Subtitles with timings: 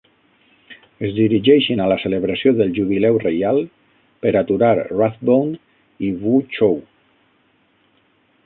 [1.07, 3.61] Es dirigeixen a la celebració del Jubileu Reial
[4.27, 5.57] per aturar Rathbone
[6.09, 6.77] i Wu Chow.